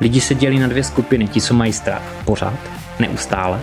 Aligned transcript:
Lidi 0.00 0.20
se 0.20 0.34
dělí 0.34 0.58
na 0.58 0.66
dvě 0.66 0.84
skupiny, 0.84 1.28
ti, 1.28 1.40
co 1.40 1.54
mají 1.54 1.72
strach 1.72 2.02
pořád, 2.24 2.58
neustále, 2.98 3.60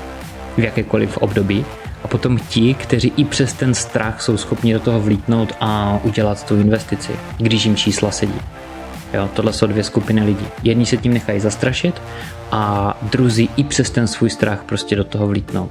v 0.57 0.59
jakékoliv 0.59 1.17
období, 1.17 1.65
a 2.03 2.07
potom 2.07 2.39
ti, 2.39 2.73
kteří 2.73 3.13
i 3.17 3.25
přes 3.25 3.53
ten 3.53 3.73
strach 3.73 4.21
jsou 4.21 4.37
schopni 4.37 4.73
do 4.73 4.79
toho 4.79 5.01
vlítnout 5.01 5.53
a 5.59 5.99
udělat 6.03 6.47
tu 6.47 6.55
investici, 6.55 7.11
když 7.37 7.65
jim 7.65 7.75
čísla 7.75 8.11
sedí. 8.11 8.39
Jo, 9.13 9.29
tohle 9.33 9.53
jsou 9.53 9.67
dvě 9.67 9.83
skupiny 9.83 10.23
lidí. 10.23 10.47
Jedni 10.63 10.85
se 10.85 10.97
tím 10.97 11.13
nechají 11.13 11.39
zastrašit 11.39 12.01
a 12.51 12.93
druzí 13.01 13.49
i 13.57 13.63
přes 13.63 13.89
ten 13.89 14.07
svůj 14.07 14.29
strach 14.29 14.63
prostě 14.63 14.95
do 14.95 15.03
toho 15.03 15.27
vlítnou. 15.27 15.69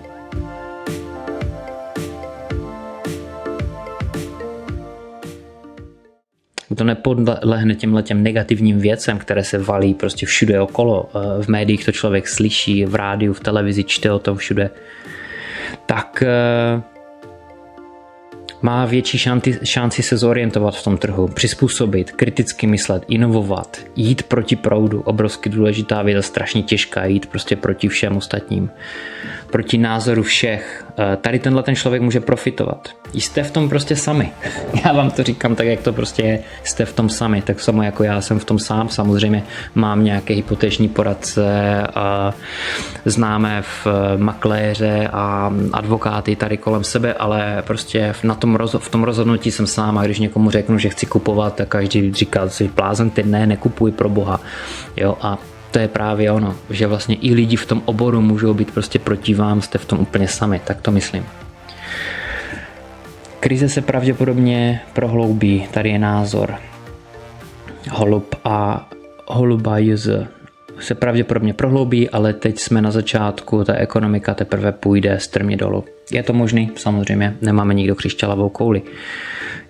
To 6.75 6.85
nepodlehne 6.85 7.75
těmhle 7.75 8.03
těm 8.03 8.23
negativním 8.23 8.79
věcem, 8.79 9.19
které 9.19 9.45
se 9.45 9.59
valí 9.59 9.95
prostě 9.95 10.27
všude 10.27 10.61
okolo. 10.61 11.11
Eh, 11.15 11.43
v 11.43 11.49
médiích 11.49 11.85
to 11.85 11.93
člověk 11.93 12.29
slyší, 12.29 12.85
v 12.85 12.95
rádiu, 12.95 13.33
v 13.33 13.41
televizi 13.41 13.85
čte 13.85 14.13
o 14.13 14.19
tom 14.19 14.37
všude. 14.37 14.71
Tak 15.87 16.23
eh, 16.27 16.92
má 18.63 18.87
větší 18.87 19.19
šanci, 19.19 19.59
šanci 19.65 20.03
se 20.03 20.17
zorientovat 20.17 20.77
v 20.77 20.85
tom 20.85 20.97
trhu, 20.97 21.29
přizpůsobit, 21.29 22.13
kriticky 22.13 22.67
myslet, 22.67 23.05
inovovat, 23.09 23.77
jít 23.97 24.23
proti 24.23 24.57
proudu, 24.57 25.01
obrovsky 25.01 25.51
důležitá 25.51 26.03
věc, 26.03 26.27
strašně 26.27 26.63
těžká, 26.63 27.05
jít 27.05 27.27
prostě 27.27 27.57
proti 27.57 27.89
všem 27.89 28.17
ostatním, 28.17 28.71
proti 29.51 29.79
názoru 29.79 30.23
všech. 30.23 30.85
Eh, 30.99 31.17
tady 31.17 31.39
tenhle 31.39 31.63
ten 31.63 31.77
člověk 31.77 32.03
může 32.03 32.21
profitovat. 32.21 32.89
Jste 33.15 33.43
v 33.43 33.51
tom 33.51 33.69
prostě 33.69 33.97
sami. 33.97 34.33
Já 34.85 34.93
vám 34.93 35.11
to 35.11 35.23
říkám 35.23 35.55
tak, 35.55 35.67
jak 35.67 35.81
to 35.81 35.93
prostě 35.93 36.23
je. 36.23 36.39
Jste 36.65 36.85
v 36.85 36.93
tom 36.93 37.09
sami, 37.09 37.43
tak 37.43 37.61
samo 37.61 37.83
jako 37.83 38.05
já 38.05 38.21
jsem 38.21 38.39
v 38.39 38.45
tom 38.45 38.59
sám. 38.59 38.89
Samozřejmě 38.89 39.43
mám 39.75 40.05
nějaké 40.05 40.35
hypoteční 40.35 40.89
poradce, 40.89 41.43
a 41.95 42.35
známe 43.05 43.63
v 43.63 43.87
makléře 44.17 45.09
a 45.13 45.53
advokáty 45.73 46.37
tady 46.37 46.57
kolem 46.57 46.85
sebe, 46.85 47.15
ale 47.15 47.63
prostě 47.67 48.13
na 48.33 48.37
tom 48.41 48.57
roz, 48.57 48.77
v 48.79 48.89
tom 48.89 49.05
rozhodnutí 49.05 49.51
jsem 49.51 49.67
sám 49.67 49.99
a 49.99 50.05
když 50.05 50.19
někomu 50.19 50.51
řeknu, 50.51 50.79
že 50.79 50.89
chci 50.89 51.07
kupovat, 51.07 51.55
tak 51.55 51.69
každý 51.69 52.13
říká, 52.13 52.49
si 52.49 52.69
blázen, 52.69 53.11
ty 53.11 53.23
ne, 53.23 53.47
nekupuj 53.47 53.93
pro 53.93 54.09
boha. 54.09 54.41
Jo, 54.97 55.17
a 55.21 55.39
to 55.71 55.79
je 55.79 55.89
právě 55.89 56.33
ono, 56.33 56.57
že 56.71 56.87
vlastně 56.87 57.15
i 57.15 57.35
lidi 57.35 57.57
v 57.57 57.67
tom 57.67 57.83
oboru 57.85 58.21
můžou 58.21 58.55
být 58.55 58.71
prostě 58.71 58.99
proti 58.99 59.35
vám, 59.35 59.63
jste 59.63 59.79
v 59.79 59.85
tom 59.85 59.99
úplně 60.01 60.29
sami, 60.29 60.61
tak 60.65 60.81
to 60.81 60.91
myslím. 60.91 61.25
Krize 63.41 63.69
se 63.69 63.81
pravděpodobně 63.81 64.81
prohloubí, 64.93 65.69
tady 65.71 65.91
je 65.91 65.99
názor. 65.99 66.55
Holub 67.91 68.35
a 68.45 68.89
holuba 69.27 69.79
jz 69.79 70.09
se 70.83 70.95
pravděpodobně 70.95 71.55
prohloubí, 71.55 72.11
ale 72.11 72.33
teď 72.33 72.59
jsme 72.59 72.83
na 72.83 72.91
začátku, 72.91 73.65
ta 73.65 73.75
ekonomika 73.75 74.35
teprve 74.35 74.73
půjde 74.73 75.21
strmě 75.21 75.57
dolů. 75.57 75.85
Je 76.13 76.23
to 76.23 76.33
možný, 76.33 76.71
samozřejmě, 76.77 77.37
nemáme 77.41 77.75
nikdo 77.75 77.95
křišťalovou 77.95 78.49
kouli. 78.49 78.83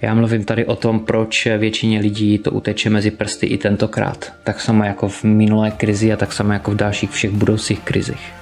Já 0.02 0.14
mluvím 0.14 0.44
tady 0.44 0.66
o 0.66 0.76
tom, 0.76 1.00
proč 1.00 1.48
většině 1.58 2.00
lidí 2.00 2.38
to 2.38 2.50
uteče 2.50 2.90
mezi 2.90 3.10
prsty 3.10 3.46
i 3.46 3.58
tentokrát. 3.58 4.32
Tak 4.44 4.60
samo 4.60 4.84
jako 4.84 5.08
v 5.08 5.24
minulé 5.24 5.70
krizi 5.70 6.12
a 6.12 6.16
tak 6.16 6.32
samo 6.32 6.52
jako 6.52 6.70
v 6.70 6.76
dalších 6.76 7.10
všech 7.10 7.30
budoucích 7.30 7.80
krizích. 7.80 8.32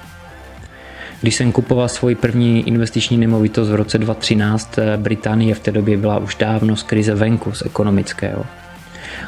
Když 1.21 1.35
jsem 1.35 1.51
kupoval 1.51 1.87
svoji 1.87 2.15
první 2.15 2.67
investiční 2.67 3.17
nemovitost 3.17 3.69
v 3.69 3.75
roce 3.75 3.97
2013, 3.97 4.79
Británie 4.97 5.55
v 5.55 5.59
té 5.59 5.71
době 5.71 5.97
byla 5.97 6.17
už 6.17 6.35
dávno 6.35 6.75
z 6.75 6.83
krize 6.83 7.15
venku, 7.15 7.51
z 7.51 7.65
ekonomického 7.65 8.45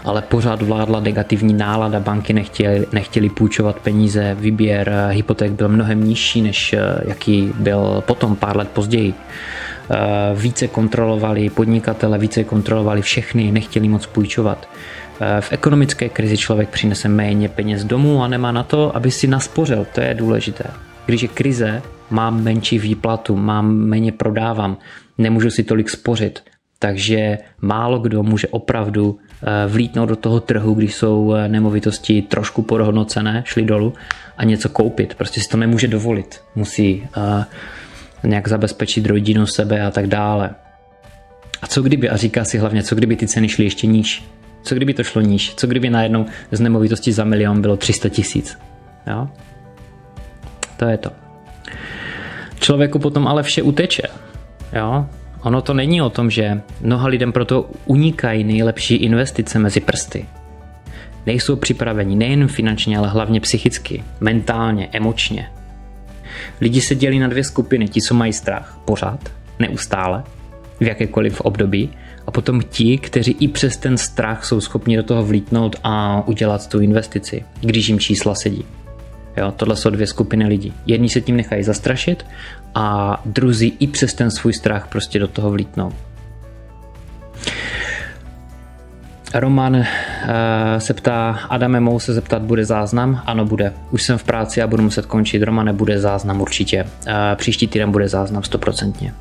ale 0.03 0.21
pořád 0.21 0.61
vládla 0.61 0.99
negativní 0.99 1.53
nálada, 1.53 1.99
banky 1.99 2.33
nechtěli, 2.33 2.87
nechtěli 2.91 3.29
půjčovat 3.29 3.79
peníze, 3.79 4.35
výběr 4.39 4.89
eh, 4.89 5.13
hypoték 5.13 5.51
byl 5.51 5.69
mnohem 5.69 6.03
nižší, 6.03 6.41
než 6.41 6.73
eh, 6.73 6.79
jaký 7.05 7.51
byl 7.59 8.03
potom 8.07 8.35
pár 8.35 8.57
let 8.57 8.69
později. 8.69 9.13
Eh, 9.13 9.97
více 10.35 10.67
kontrolovali 10.67 11.49
podnikatele, 11.49 12.17
více 12.17 12.43
kontrolovali 12.43 13.01
všechny, 13.01 13.51
nechtěli 13.51 13.87
moc 13.87 14.05
půjčovat. 14.05 14.67
V 15.39 15.51
ekonomické 15.51 16.09
krizi 16.09 16.37
člověk 16.37 16.69
přinese 16.69 17.09
méně 17.09 17.49
peněz 17.49 17.83
domů 17.83 18.23
a 18.23 18.27
nemá 18.27 18.51
na 18.51 18.63
to, 18.63 18.95
aby 18.95 19.11
si 19.11 19.27
naspořil. 19.27 19.85
To 19.95 20.01
je 20.01 20.13
důležité. 20.13 20.63
Když 21.05 21.21
je 21.21 21.27
krize, 21.27 21.81
mám 22.09 22.43
menší 22.43 22.79
výplatu, 22.79 23.35
mám 23.35 23.75
méně 23.75 24.11
prodávám, 24.11 24.77
nemůžu 25.17 25.49
si 25.49 25.63
tolik 25.63 25.89
spořit. 25.89 26.39
Takže 26.79 27.37
málo 27.61 27.99
kdo 27.99 28.23
může 28.23 28.47
opravdu 28.47 29.19
vlítnout 29.67 30.05
do 30.05 30.15
toho 30.15 30.39
trhu, 30.39 30.73
když 30.73 30.95
jsou 30.95 31.33
eh, 31.33 31.47
nemovitosti 31.49 32.21
trošku 32.21 32.61
podhodnocené, 32.61 33.43
šly 33.45 33.63
dolů 33.65 33.93
a 34.37 34.43
něco 34.43 34.69
koupit. 34.69 35.15
Prostě 35.15 35.41
si 35.41 35.49
to 35.49 35.57
nemůže 35.57 35.87
dovolit. 35.87 36.41
Musí 36.55 37.07
uh, 37.17 37.43
nějak 38.23 38.47
zabezpečit 38.47 39.05
rodinu, 39.05 39.45
sebe 39.45 39.81
a 39.81 39.91
tak 39.91 40.07
dále. 40.07 40.49
A 41.61 41.67
co 41.67 41.81
kdyby, 41.81 42.09
a 42.09 42.17
říká 42.17 42.45
si 42.45 42.57
hlavně, 42.57 42.83
co 42.83 42.95
kdyby 42.95 43.15
ty 43.15 43.27
ceny 43.27 43.49
šly 43.49 43.63
ještě 43.63 43.87
níž? 43.87 44.23
Co 44.63 44.75
kdyby 44.75 44.93
to 44.93 45.03
šlo 45.03 45.21
níž? 45.21 45.53
Co 45.55 45.67
kdyby 45.67 45.89
najednou 45.89 46.25
z 46.51 46.59
nemovitosti 46.59 47.13
za 47.13 47.23
milion 47.23 47.61
bylo 47.61 47.77
300 47.77 48.09
tisíc? 48.09 48.57
Jo? 49.07 49.29
To 50.77 50.85
je 50.85 50.97
to. 50.97 51.09
Člověku 52.59 52.99
potom 52.99 53.27
ale 53.27 53.43
vše 53.43 53.61
uteče. 53.61 54.03
Jo? 54.73 55.05
Ono 55.43 55.61
to 55.61 55.73
není 55.73 56.01
o 56.01 56.09
tom, 56.09 56.29
že 56.29 56.61
mnoha 56.81 57.07
lidem 57.07 57.31
proto 57.31 57.69
unikají 57.85 58.43
nejlepší 58.43 58.95
investice 58.95 59.59
mezi 59.59 59.79
prsty. 59.79 60.25
Nejsou 61.25 61.55
připraveni 61.55 62.15
nejen 62.15 62.47
finančně, 62.47 62.97
ale 62.97 63.09
hlavně 63.09 63.39
psychicky, 63.39 64.03
mentálně, 64.19 64.89
emočně. 64.91 65.49
Lidi 66.61 66.81
se 66.81 66.95
dělí 66.95 67.19
na 67.19 67.27
dvě 67.27 67.43
skupiny, 67.43 67.87
ti, 67.87 68.01
co 68.01 68.13
mají 68.13 68.33
strach 68.33 68.79
pořád, 68.85 69.19
neustále, 69.59 70.23
v 70.79 70.83
jakékoliv 70.83 71.41
období, 71.41 71.89
a 72.27 72.31
potom 72.31 72.61
ti, 72.61 72.97
kteří 72.97 73.31
i 73.39 73.47
přes 73.47 73.77
ten 73.77 73.97
strach 73.97 74.45
jsou 74.45 74.61
schopni 74.61 74.97
do 74.97 75.03
toho 75.03 75.25
vlítnout 75.25 75.75
a 75.83 76.23
udělat 76.27 76.67
tu 76.67 76.79
investici, 76.79 77.45
když 77.61 77.87
jim 77.87 77.99
čísla 77.99 78.35
sedí. 78.35 78.65
Jo, 79.37 79.51
tohle 79.51 79.75
jsou 79.75 79.89
dvě 79.89 80.07
skupiny 80.07 80.47
lidí. 80.47 80.73
Jedni 80.85 81.09
se 81.09 81.21
tím 81.21 81.37
nechají 81.37 81.63
zastrašit 81.63 82.25
a 82.75 83.17
druzí 83.25 83.77
i 83.79 83.87
přes 83.87 84.13
ten 84.13 84.31
svůj 84.31 84.53
strach 84.53 84.87
prostě 84.87 85.19
do 85.19 85.27
toho 85.27 85.51
vlítnou. 85.51 85.91
Roman 89.33 89.75
uh, 89.75 89.83
se 90.77 90.93
ptá, 90.93 91.39
Adame, 91.49 91.79
mohu 91.79 91.99
se 91.99 92.13
zeptat, 92.13 92.41
bude 92.41 92.65
záznam? 92.65 93.21
Ano, 93.25 93.45
bude. 93.45 93.73
Už 93.91 94.03
jsem 94.03 94.17
v 94.17 94.23
práci 94.23 94.61
a 94.61 94.67
budu 94.67 94.83
muset 94.83 95.05
končit. 95.05 95.43
Romane, 95.43 95.73
bude 95.73 95.99
záznam 95.99 96.41
určitě. 96.41 96.83
Uh, 96.83 97.11
příští 97.35 97.67
týden 97.67 97.91
bude 97.91 98.07
záznam 98.07 98.43
stoprocentně. 98.43 99.13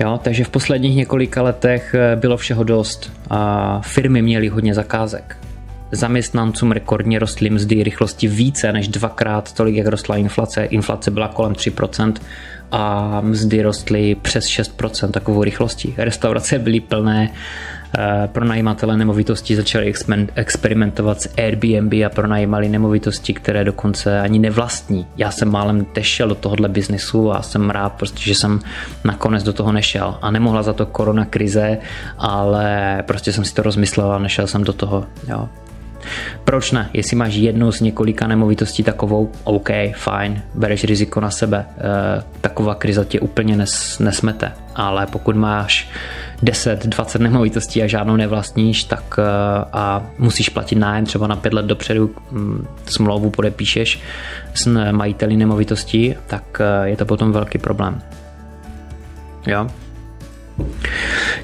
Jo, 0.00 0.20
takže 0.22 0.44
v 0.44 0.48
posledních 0.48 0.96
několika 0.96 1.42
letech 1.42 1.94
eh, 1.94 2.16
bylo 2.16 2.36
všeho 2.36 2.64
dost. 2.64 3.12
A 3.30 3.80
firmy 3.84 4.22
měly 4.22 4.48
hodně 4.48 4.74
zakázek. 4.74 5.36
Zaměstnancům 5.92 6.72
rekordně 6.72 7.18
rostly 7.18 7.50
mzdy 7.50 7.82
rychlosti 7.82 8.28
více 8.28 8.72
než 8.72 8.88
dvakrát 8.88 9.52
tolik, 9.52 9.76
jak 9.76 9.86
rostla 9.86 10.16
inflace. 10.16 10.64
Inflace 10.64 11.10
byla 11.10 11.28
kolem 11.28 11.52
3% 11.52 12.14
a 12.72 13.20
mzdy 13.20 13.62
rostly 13.62 14.14
přes 14.14 14.44
6% 14.44 15.10
takovou 15.10 15.44
rychlostí. 15.44 15.94
Restaurace 15.96 16.58
byly 16.58 16.80
plné, 16.80 17.30
eh, 17.98 18.28
pronajímatele 18.32 18.96
nemovitostí 18.96 19.54
začali 19.54 19.94
experimentovat 20.34 21.22
s 21.22 21.34
Airbnb 21.38 21.92
a 22.06 22.08
pronajímali 22.08 22.68
nemovitosti, 22.68 23.34
které 23.34 23.64
dokonce 23.64 24.20
ani 24.20 24.38
nevlastní. 24.38 25.06
Já 25.16 25.30
jsem 25.30 25.50
málem 25.50 25.84
tešel 25.84 26.28
do 26.28 26.34
tohohle 26.34 26.68
biznesu 26.68 27.32
a 27.32 27.42
jsem 27.42 27.70
rád, 27.70 27.92
prostě, 27.92 28.22
že 28.22 28.34
jsem 28.34 28.60
nakonec 29.04 29.42
do 29.42 29.52
toho 29.52 29.72
nešel. 29.72 30.18
A 30.22 30.30
nemohla 30.30 30.62
za 30.62 30.72
to 30.72 30.86
korona 30.86 31.24
krize, 31.24 31.78
ale 32.18 33.02
prostě 33.06 33.32
jsem 33.32 33.44
si 33.44 33.54
to 33.54 33.62
rozmyslel 33.62 34.12
a 34.12 34.18
nešel 34.18 34.46
jsem 34.46 34.64
do 34.64 34.72
toho. 34.72 35.06
Jo. 35.28 35.48
Proč 36.44 36.72
ne? 36.72 36.90
Jestli 36.92 37.16
máš 37.16 37.34
jednu 37.34 37.72
z 37.72 37.80
několika 37.80 38.26
nemovitostí 38.26 38.82
takovou, 38.82 39.32
OK, 39.44 39.70
fajn, 39.96 40.42
bereš 40.54 40.84
riziko 40.84 41.20
na 41.20 41.30
sebe. 41.30 41.66
E, 41.78 42.22
taková 42.40 42.74
krize 42.74 43.04
tě 43.04 43.20
úplně 43.20 43.56
nes, 43.56 43.98
nesmete. 43.98 44.52
Ale 44.74 45.06
pokud 45.06 45.36
máš 45.36 45.88
10, 46.42 46.86
20 46.86 47.18
nemovitostí 47.18 47.82
a 47.82 47.86
žádnou 47.86 48.16
nevlastníš, 48.16 48.84
tak 48.84 49.16
e, 49.18 49.22
a 49.72 50.06
musíš 50.18 50.48
platit 50.48 50.76
nájem 50.76 51.06
třeba 51.06 51.26
na 51.26 51.36
5 51.36 51.52
let 51.52 51.66
dopředu, 51.66 52.10
mm, 52.30 52.66
smlouvu 52.86 53.30
podepíšeš 53.30 54.00
s 54.54 54.90
majiteli 54.90 55.36
nemovitostí, 55.36 56.14
tak 56.26 56.60
e, 56.60 56.88
je 56.88 56.96
to 56.96 57.06
potom 57.06 57.32
velký 57.32 57.58
problém. 57.58 58.02
Jo? 59.46 59.66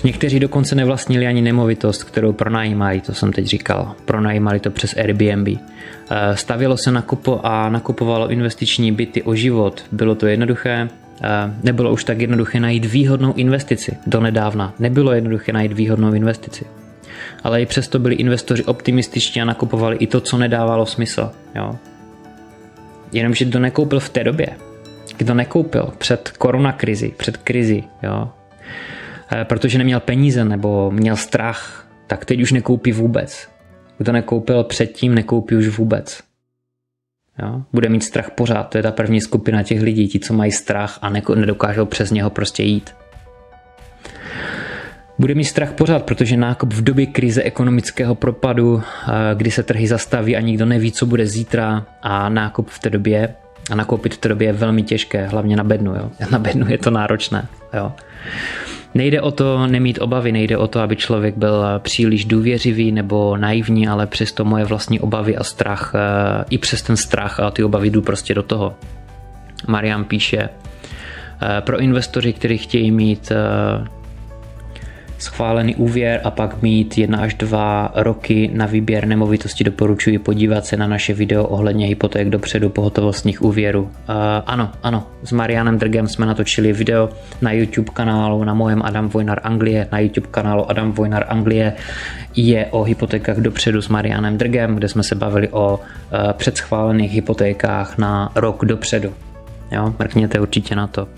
Někteří 0.04 0.40
dokonce 0.40 0.74
nevlastnili 0.74 1.26
ani 1.26 1.42
nemovitost, 1.42 2.04
kterou 2.04 2.32
pronajímají, 2.32 3.00
to 3.00 3.14
jsem 3.14 3.32
teď 3.32 3.46
říkal. 3.46 3.94
Pronajímali 4.04 4.60
to 4.60 4.70
přes 4.70 4.96
Airbnb. 4.96 5.48
Eh, 5.48 6.36
stavilo 6.36 6.76
se 6.76 6.92
nakupo 6.92 7.40
a 7.42 7.68
nakupovalo 7.68 8.30
investiční 8.30 8.92
byty 8.92 9.22
o 9.22 9.34
život. 9.34 9.84
Bylo 9.92 10.14
to 10.14 10.26
jednoduché, 10.26 10.88
eh, 11.22 11.28
nebylo 11.62 11.92
už 11.92 12.04
tak 12.04 12.20
jednoduché 12.20 12.60
najít 12.60 12.84
výhodnou 12.84 13.32
investici. 13.36 13.96
Do 14.06 14.20
nedávna 14.20 14.74
nebylo 14.78 15.12
jednoduché 15.12 15.52
najít 15.52 15.72
výhodnou 15.72 16.12
investici. 16.12 16.64
ale 17.42 17.62
i 17.62 17.66
přesto 17.66 17.98
byli 17.98 18.14
investoři 18.14 18.64
optimističtí 18.64 19.40
a 19.40 19.44
nakupovali 19.44 19.96
i 19.96 20.06
to, 20.06 20.20
co 20.20 20.38
nedávalo 20.38 20.86
smysl. 20.86 21.30
Jo? 21.54 21.78
Jenomže 23.12 23.44
kdo 23.44 23.58
nekoupil 23.58 24.00
v 24.00 24.08
té 24.08 24.24
době, 24.24 24.46
kdo 25.16 25.34
nekoupil 25.34 25.92
před 25.98 26.30
koronakrizi, 26.38 27.14
před 27.16 27.36
krizi, 27.36 27.84
jo, 28.02 28.28
protože 29.44 29.78
neměl 29.78 30.00
peníze 30.00 30.44
nebo 30.44 30.90
měl 30.90 31.16
strach, 31.16 31.88
tak 32.06 32.24
teď 32.24 32.42
už 32.42 32.52
nekoupí 32.52 32.92
vůbec. 32.92 33.48
Kdo 33.98 34.12
nekoupil 34.12 34.64
předtím, 34.64 35.14
nekoupí 35.14 35.56
už 35.56 35.68
vůbec. 35.68 36.22
Jo? 37.42 37.62
Bude 37.72 37.88
mít 37.88 38.04
strach 38.04 38.30
pořád, 38.30 38.62
to 38.62 38.78
je 38.78 38.82
ta 38.82 38.90
první 38.90 39.20
skupina 39.20 39.62
těch 39.62 39.82
lidí, 39.82 40.08
ti, 40.08 40.20
co 40.20 40.34
mají 40.34 40.52
strach 40.52 40.98
a 41.02 41.10
nedokážou 41.10 41.84
přes 41.86 42.10
něho 42.10 42.30
prostě 42.30 42.62
jít. 42.62 42.94
Bude 45.18 45.34
mít 45.34 45.44
strach 45.44 45.72
pořád, 45.72 46.02
protože 46.02 46.36
nákup 46.36 46.72
v 46.72 46.84
době 46.84 47.06
krize 47.06 47.42
ekonomického 47.42 48.14
propadu, 48.14 48.82
eh, 48.82 49.12
kdy 49.34 49.50
se 49.50 49.62
trhy 49.62 49.86
zastaví 49.86 50.36
a 50.36 50.40
nikdo 50.40 50.66
neví, 50.66 50.92
co 50.92 51.06
bude 51.06 51.26
zítra 51.26 51.86
a 52.02 52.28
nákup 52.28 52.70
v 52.70 52.78
té 52.78 52.90
době 52.90 53.34
a 53.70 53.74
nakoupit 53.74 54.14
v 54.14 54.18
té 54.18 54.28
době 54.28 54.48
je 54.48 54.52
velmi 54.52 54.82
těžké, 54.82 55.26
hlavně 55.26 55.56
na 55.56 55.64
bednu. 55.64 55.94
Jo? 55.94 56.10
Na 56.30 56.38
bednu 56.38 56.66
je 56.68 56.78
to 56.78 56.90
náročné. 56.90 57.46
Jo? 57.74 57.92
Nejde 58.94 59.20
o 59.20 59.30
to 59.30 59.66
nemít 59.66 59.98
obavy, 60.00 60.32
nejde 60.32 60.58
o 60.58 60.66
to, 60.66 60.80
aby 60.80 60.96
člověk 60.96 61.36
byl 61.36 61.64
příliš 61.78 62.24
důvěřivý 62.24 62.92
nebo 62.92 63.36
naivní, 63.36 63.88
ale 63.88 64.06
přesto 64.06 64.44
moje 64.44 64.64
vlastní 64.64 65.00
obavy 65.00 65.36
a 65.36 65.44
strach, 65.44 65.92
eh, 65.94 66.44
i 66.50 66.58
přes 66.58 66.82
ten 66.82 66.96
strach 66.96 67.40
a 67.40 67.50
ty 67.50 67.64
obavy 67.64 67.90
jdu 67.90 68.02
prostě 68.02 68.34
do 68.34 68.42
toho. 68.42 68.74
Marian 69.66 70.04
píše, 70.04 70.38
eh, 70.38 71.60
pro 71.60 71.78
investoři, 71.78 72.32
kteří 72.32 72.58
chtějí 72.58 72.90
mít 72.90 73.32
schválený 75.18 75.76
úvěr 75.76 76.20
a 76.24 76.30
pak 76.30 76.62
mít 76.62 76.98
jedna 76.98 77.18
až 77.18 77.34
dva 77.34 77.92
roky 77.94 78.50
na 78.52 78.66
výběr 78.66 79.06
nemovitosti 79.06 79.64
doporučuji 79.64 80.18
podívat 80.18 80.66
se 80.66 80.76
na 80.76 80.86
naše 80.86 81.14
video 81.14 81.44
ohledně 81.44 81.86
hypoték 81.86 82.28
dopředu 82.28 82.68
pohotovostních 82.68 83.42
úvěrů. 83.42 83.82
Uh, 83.82 83.90
ano, 84.46 84.70
ano, 84.82 85.06
s 85.24 85.32
Marianem 85.32 85.78
Drgem 85.78 86.08
jsme 86.08 86.26
natočili 86.26 86.72
video 86.72 87.08
na 87.42 87.52
YouTube 87.52 87.90
kanálu, 87.92 88.44
na 88.44 88.54
mojem 88.54 88.82
Adam 88.82 89.08
Vojnar 89.08 89.40
Anglie, 89.42 89.88
na 89.92 89.98
YouTube 89.98 90.28
kanálu 90.30 90.70
Adam 90.70 90.92
Vojnar 90.92 91.24
Anglie 91.28 91.72
je 92.36 92.66
o 92.66 92.82
hypotékách 92.82 93.36
dopředu 93.36 93.82
s 93.82 93.88
Marianem 93.88 94.38
Drgem, 94.38 94.74
kde 94.74 94.88
jsme 94.88 95.02
se 95.02 95.14
bavili 95.14 95.48
o 95.48 95.76
uh, 95.76 96.32
předschválených 96.32 97.12
hypotékách 97.12 97.98
na 97.98 98.32
rok 98.34 98.64
dopředu. 98.64 99.12
Jo, 99.72 99.94
mrkněte 99.98 100.40
určitě 100.40 100.76
na 100.76 100.86
to. 100.86 101.08